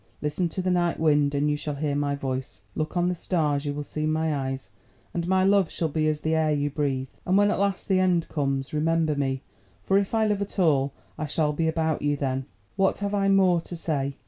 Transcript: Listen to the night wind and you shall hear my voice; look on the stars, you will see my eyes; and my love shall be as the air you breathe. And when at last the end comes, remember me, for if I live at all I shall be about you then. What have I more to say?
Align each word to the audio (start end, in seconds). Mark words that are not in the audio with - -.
Listen 0.19 0.49
to 0.49 0.63
the 0.63 0.71
night 0.71 0.99
wind 0.99 1.35
and 1.35 1.47
you 1.47 1.55
shall 1.55 1.75
hear 1.75 1.93
my 1.93 2.15
voice; 2.15 2.63
look 2.73 2.97
on 2.97 3.07
the 3.07 3.13
stars, 3.13 3.65
you 3.67 3.73
will 3.75 3.83
see 3.83 4.07
my 4.07 4.35
eyes; 4.35 4.71
and 5.13 5.27
my 5.27 5.43
love 5.43 5.69
shall 5.69 5.89
be 5.89 6.07
as 6.07 6.21
the 6.21 6.33
air 6.33 6.51
you 6.51 6.71
breathe. 6.71 7.07
And 7.23 7.37
when 7.37 7.51
at 7.51 7.59
last 7.59 7.87
the 7.87 7.99
end 7.99 8.27
comes, 8.27 8.73
remember 8.73 9.13
me, 9.13 9.43
for 9.83 9.99
if 9.99 10.15
I 10.15 10.25
live 10.25 10.41
at 10.41 10.57
all 10.57 10.91
I 11.19 11.27
shall 11.27 11.53
be 11.53 11.67
about 11.67 12.01
you 12.01 12.17
then. 12.17 12.45
What 12.77 12.97
have 12.97 13.13
I 13.13 13.29
more 13.29 13.61
to 13.61 13.75
say? 13.75 14.15